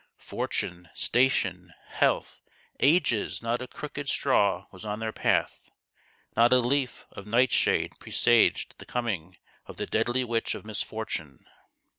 Fortune, 0.17 0.89
station, 0.95 1.75
health, 1.89 2.41
ages 2.79 3.43
not 3.43 3.61
a 3.61 3.67
crooked 3.67 4.09
straw 4.09 4.65
was 4.71 4.83
on 4.83 4.97
their 4.97 5.11
path 5.13 5.69
not 6.35 6.51
a 6.51 6.57
leaf 6.57 7.05
of 7.11 7.27
nightshade 7.27 7.93
presaged 7.99 8.79
the 8.79 8.85
coming 8.87 9.37
of 9.67 9.77
the 9.77 9.85
deadly 9.85 10.23
witch 10.23 10.55
of 10.55 10.65
misfortune. 10.65 11.45